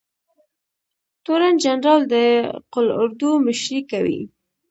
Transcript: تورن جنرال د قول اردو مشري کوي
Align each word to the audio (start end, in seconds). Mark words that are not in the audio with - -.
تورن 1.23 1.55
جنرال 1.63 2.01
د 2.13 2.15
قول 2.73 2.87
اردو 3.01 3.29
مشري 3.45 3.81
کوي 3.91 4.21